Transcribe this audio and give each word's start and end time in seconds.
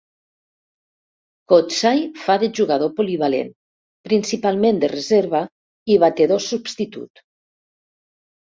Kotsay 1.53 2.01
fa 2.21 2.37
de 2.43 2.49
jugador 2.61 2.91
polivalent, 3.01 3.51
principalment 4.09 4.81
de 4.85 4.89
reserva 4.95 5.43
i 5.95 5.99
batedor 6.07 6.45
substitut. 6.49 7.27